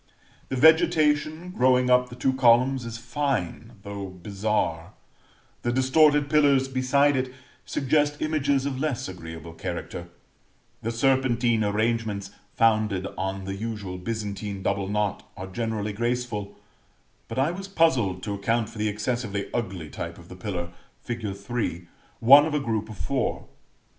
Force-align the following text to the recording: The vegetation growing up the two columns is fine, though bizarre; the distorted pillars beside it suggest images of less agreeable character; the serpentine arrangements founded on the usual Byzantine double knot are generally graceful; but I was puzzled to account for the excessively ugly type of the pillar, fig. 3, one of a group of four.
The 0.49 0.55
vegetation 0.55 1.51
growing 1.51 1.91
up 1.91 2.09
the 2.09 2.15
two 2.15 2.33
columns 2.33 2.85
is 2.85 2.97
fine, 2.97 3.73
though 3.83 4.07
bizarre; 4.07 4.93
the 5.61 5.71
distorted 5.71 6.27
pillars 6.27 6.67
beside 6.67 7.15
it 7.15 7.31
suggest 7.67 8.19
images 8.19 8.65
of 8.65 8.79
less 8.79 9.07
agreeable 9.07 9.53
character; 9.53 10.07
the 10.81 10.89
serpentine 10.89 11.63
arrangements 11.63 12.31
founded 12.55 13.05
on 13.15 13.43
the 13.45 13.53
usual 13.53 13.99
Byzantine 13.99 14.63
double 14.63 14.87
knot 14.87 15.21
are 15.37 15.45
generally 15.45 15.93
graceful; 15.93 16.57
but 17.27 17.37
I 17.37 17.51
was 17.51 17.67
puzzled 17.67 18.23
to 18.23 18.33
account 18.33 18.69
for 18.69 18.79
the 18.79 18.89
excessively 18.89 19.49
ugly 19.53 19.91
type 19.91 20.17
of 20.17 20.29
the 20.29 20.35
pillar, 20.35 20.71
fig. 21.03 21.35
3, 21.37 21.87
one 22.19 22.47
of 22.47 22.55
a 22.55 22.59
group 22.59 22.89
of 22.89 22.97
four. 22.97 23.45